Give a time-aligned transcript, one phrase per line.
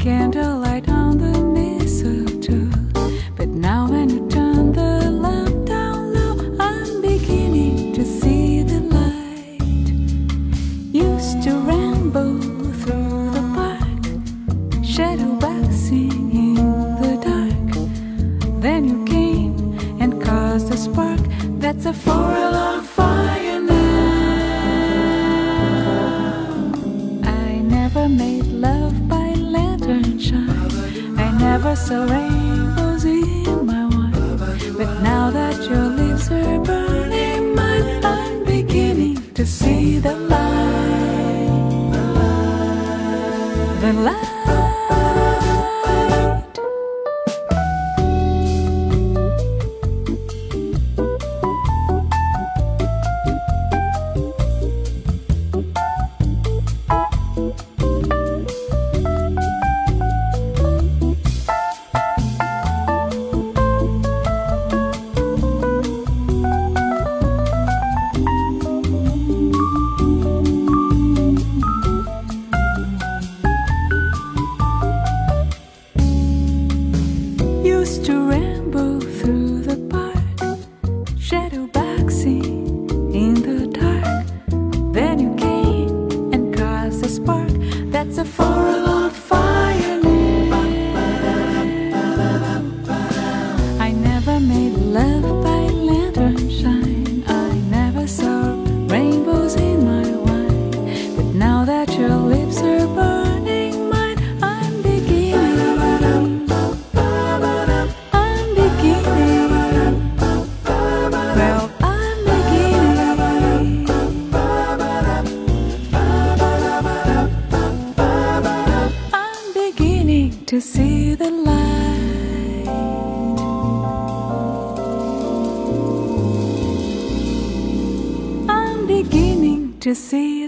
[0.00, 0.59] candle
[30.10, 31.18] lantern shine.
[31.18, 34.38] I never saw rainbows in my wine.
[34.76, 40.39] But now that your lips are burning mine, I'm beginning to see the light.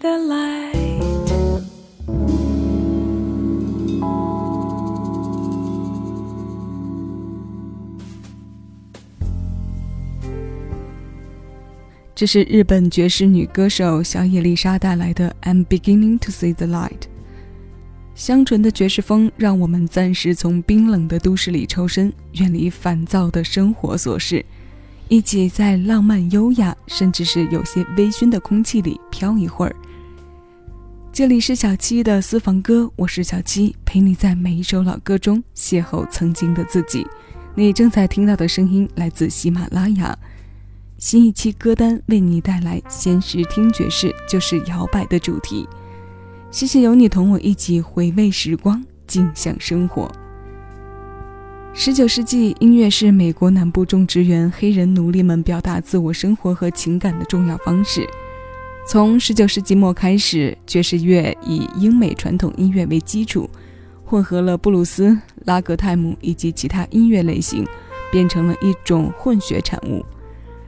[0.00, 0.70] The light.
[12.14, 16.88] 这是日本爵士女歌手小野丽莎带来的《I'm Beginning to See the Light》。
[18.14, 24.44] 香醇的爵士风让我们暂时从冰冷的都市里抽身，远离烦躁的生活琐事，
[25.08, 29.76] 一起在浪漫、优雅，甚至是有些微醺的空气里飘一会儿。
[31.12, 37.04] 这里是小七的私房歌，我是小七，陪你在每一首老歌中邂逅曾经的自己。
[37.56, 40.16] 你正在听到的声音来自喜马拉雅。
[40.98, 45.68] 新一期歌单为你带来“闲时听爵士就是摇摆”的主题。
[46.52, 50.10] 谢谢有你同我一起回味时光，静享生活。
[51.74, 58.08] 十九世纪音乐是美国南部种植园黑人奴隶们表达自我生活和情感的重要方式。
[58.86, 63.48] 从十九世纪末开始，爵士乐以英美传统音乐为基础，
[64.04, 67.64] 混合了布鲁斯、拉格泰姆以及其他音乐类型，
[68.10, 70.04] 变成了一种混血产物。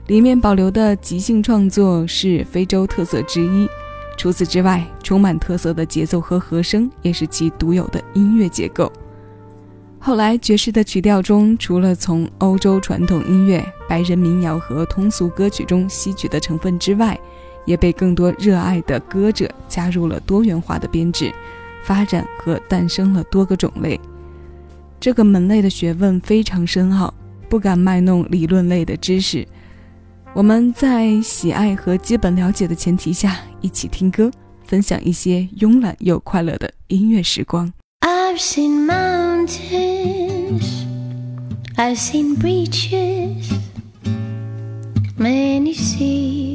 [0.07, 3.69] 里面保留的即兴创作是非洲特色之一。
[4.17, 8.93] 除此之外，充满特色的节奏和和声也是其独有的音乐结构。
[9.99, 17.19] 后来，爵士的曲调中，除了从欧洲传统音乐、白人民谣和通俗歌曲中吸取的成分之外，
[17.65, 21.33] 也被更多热爱的歌者加入了多元化的编制，
[21.85, 24.01] 发展和诞生了多个种类。
[25.01, 27.13] 这个门类的学问非常深奥，
[27.49, 29.47] 不敢卖弄理论类的知识。
[30.35, 34.31] 我们在喜爱和基本了解的前提下，一起听歌，
[34.65, 37.73] 分享一些慵懒又快乐的音乐时光。
[38.01, 40.85] I've seen mountains,
[41.77, 43.53] I've seen breaches,
[45.19, 46.52] many seas,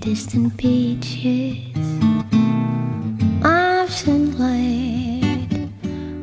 [0.00, 1.56] distant beaches.
[3.42, 5.48] I've seen light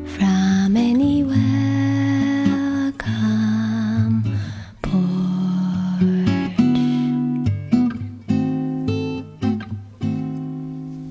[0.06, 1.34] from anywhere.
[2.98, 4.24] Come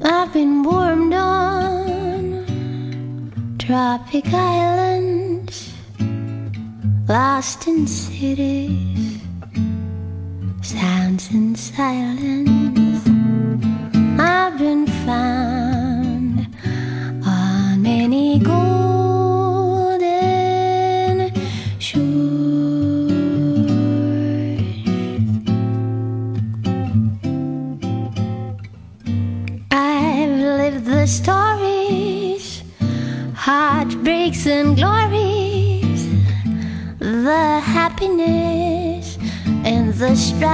[0.05, 2.45] I've been warmed on
[3.59, 5.73] tropic islands,
[7.07, 9.12] lost in cities,
[11.13, 13.07] dance in silence.
[14.19, 16.47] I've been found
[17.25, 18.71] on many golden
[21.77, 23.11] shores.
[29.71, 32.63] I've lived the stories,
[33.35, 36.07] heartbreaks and glories,
[36.99, 39.12] the happiness
[39.73, 40.53] and the strife,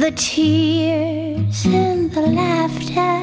[0.00, 3.18] the tears and the laughter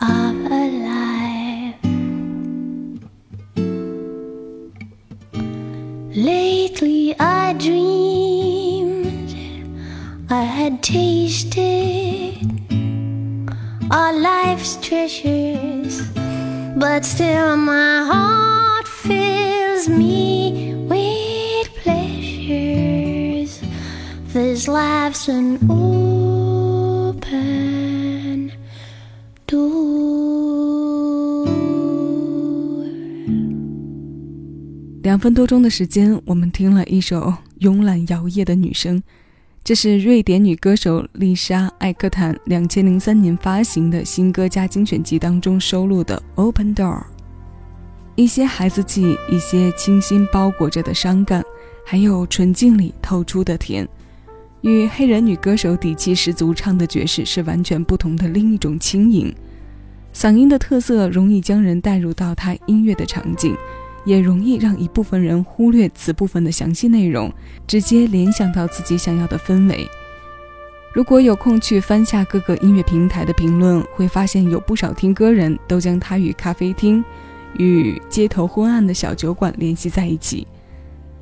[0.00, 1.82] of a life.
[6.16, 9.30] Lately, I dreamed
[10.30, 12.38] I had tasted
[13.90, 15.94] our life's treasures,
[16.76, 18.47] but still my heart
[19.78, 23.60] fills me with pleasures.
[24.32, 27.30] This life's an open
[29.46, 29.78] door.
[35.02, 39.02] 两分多钟的时间，我们听了一首慵懒摇曳的女声。
[39.64, 47.02] 这是瑞典女歌手丽莎·艾克坦两千零三年发行的新歌加精选集当中收录的《Open Door》。
[48.18, 51.40] 一些孩子气，一些清新包裹着的伤感，
[51.86, 53.88] 还有纯净里透出的甜，
[54.62, 59.32] 与黑人女歌手底气十足唱的爵士是完全不同的另一种轻盈。
[60.12, 63.56] 嗓音的特色容易将人带入到她音乐的场景。
[64.04, 67.30] 也容易让一部分人忽略此部分的详细内容，
[67.66, 69.86] 直接联想到自己想要的氛围。
[70.94, 77.04] 如果有空去翻下各个音乐平台的评论，会发现有不少听歌人都将它与咖啡厅、
[77.56, 80.46] 与街头昏暗的小酒馆联系在一起。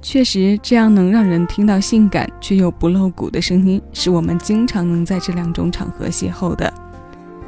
[0.02, 6.72] 确实，这样能让人听到性感却又不露骨的声音，是我们经常能在这两种场合邂逅的。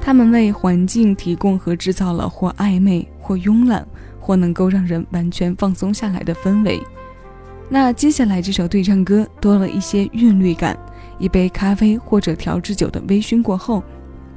[0.00, 3.86] 他们为环境提供和制造了或暧昧或慵懒。
[4.20, 6.78] 或能够让人完全放松下来的氛围。
[7.70, 10.78] 那接下来这首对唱歌多了一些韵律感，
[11.18, 13.82] 一杯咖啡或者调制酒的微醺过后，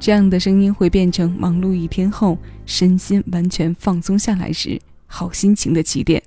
[0.02, 4.76] 这样的声音会变成忙碌一天后身心完全放松下来时
[5.06, 6.20] 好心情的起点。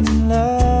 [0.00, 0.77] not in love.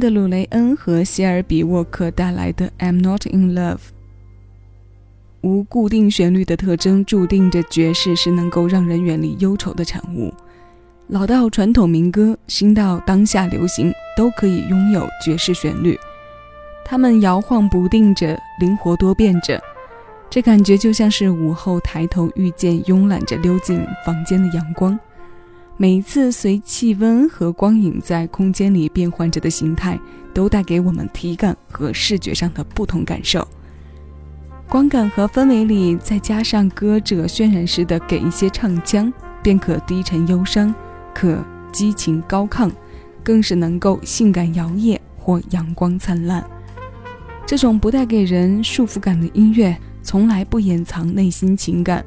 [0.00, 3.76] 的鲁·雷恩和谢尔比·沃克带来的《I'm Not in Love》。
[5.42, 10.32] 无固定旋律的特征，注定着爵士是能够让人远离忧愁的产物。
[11.08, 15.98] 老到传统民歌，新到当下流行，都可以拥有爵士旋律。
[16.84, 19.60] 它们摇晃不定着，灵活多变着，
[20.28, 24.98] 这感觉就像是午后抬头遇见慵懒着溜进房间的阳光。
[25.80, 29.98] 每一次随气温和光影在空间里变换着的形态，
[30.34, 33.48] 都带给我们体感和视觉上的不同感受。
[34.68, 39.10] 光感和氛围里再加上歌者渲染式的给一些唱腔，
[39.42, 40.74] 便可低沉忧伤，
[41.14, 42.70] 可激情高亢，
[43.24, 46.44] 更是能够性感摇曳或阳光灿烂。
[47.46, 52.04] 这种不带给人束缚感的音乐，从来不掩藏内心情感。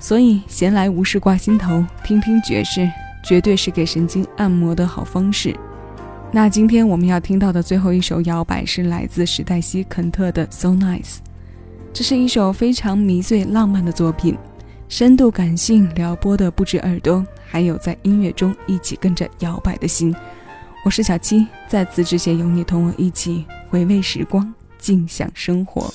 [0.00, 2.88] 所以闲来无事挂心头，听听爵士，
[3.24, 5.54] 绝对是给神经按摩的好方式。
[6.30, 11.00] 那今天我们要听到的最后一首摇摆是来自史黛西·肯特的《So Nice》，
[11.92, 14.36] 这是一首非常迷醉浪漫的作品，
[14.88, 20.14] 深度感性，撩拨的不止耳朵，还有在音乐中一起跟着摇摆的心。
[20.84, 25.92] 我是小七，在此之前有你同我一起回味时光，尽享生活。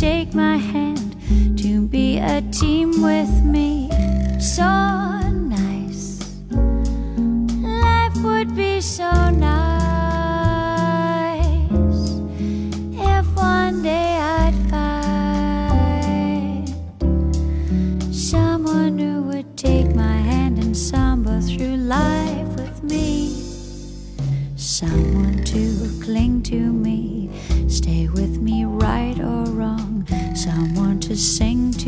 [0.00, 1.14] To take my hand,
[1.58, 3.39] to be a team with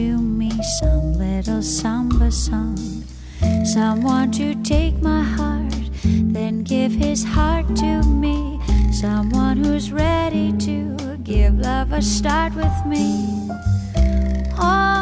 [0.02, 2.76] to me some little samba song.
[3.64, 5.74] Someone to take my heart,
[6.34, 8.60] then give his heart to me.
[8.90, 13.06] Someone who's ready to give love a start with me.
[14.58, 15.01] Oh,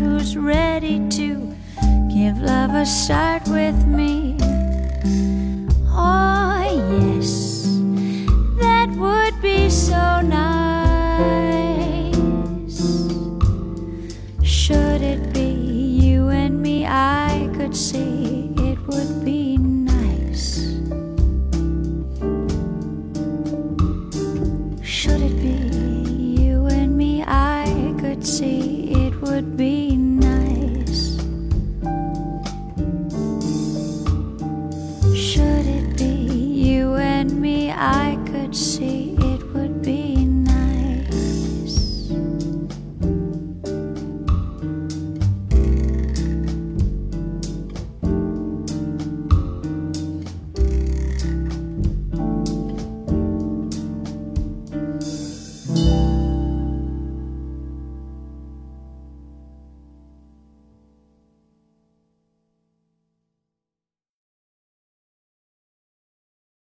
[0.00, 1.54] who's ready to
[2.12, 4.36] give love a shot with me.
[5.90, 6.33] Oh,
[35.34, 39.13] should it be you and me I could see?